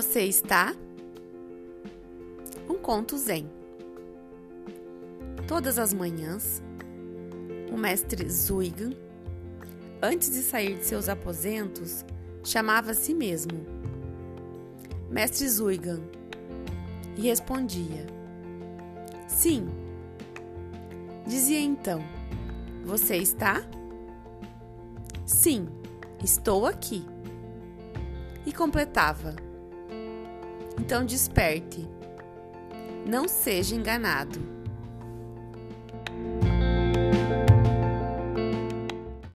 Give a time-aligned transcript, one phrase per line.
[0.00, 0.74] Você está?
[2.66, 3.50] Um conto zen.
[5.46, 6.62] Todas as manhãs,
[7.70, 8.94] o mestre Zuigan,
[10.00, 12.02] antes de sair de seus aposentos,
[12.42, 13.66] chamava a si mesmo
[15.10, 16.00] Mestre Zuigan
[17.18, 18.06] e respondia:
[19.28, 19.68] Sim.
[21.26, 22.02] Dizia então:
[22.86, 23.62] Você está?
[25.26, 25.68] Sim,
[26.24, 27.04] estou aqui.
[28.46, 29.49] E completava:
[30.80, 31.86] Então desperte.
[33.06, 34.40] Não seja enganado.